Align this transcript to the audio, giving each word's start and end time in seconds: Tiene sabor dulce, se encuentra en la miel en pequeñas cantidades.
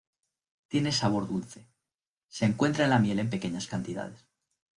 Tiene 0.67 0.91
sabor 0.93 1.27
dulce, 1.27 1.67
se 2.27 2.45
encuentra 2.45 2.85
en 2.85 2.89
la 2.89 2.97
miel 2.97 3.19
en 3.19 3.29
pequeñas 3.29 3.67
cantidades. 3.67 4.25